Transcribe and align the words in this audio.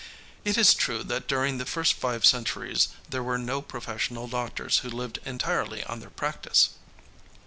It 0.43 0.57
is 0.57 0.73
true 0.73 1.03
that 1.03 1.27
during 1.27 1.59
the 1.59 1.65
first 1.67 1.93
five 1.93 2.25
centuries 2.25 2.87
there 3.11 3.21
were 3.21 3.37
no 3.37 3.61
professional 3.61 4.27
doctors 4.27 4.79
who 4.79 4.89
lived 4.89 5.19
entirely 5.25 5.83
on 5.83 5.99
their 5.99 6.09
practice. 6.09 6.69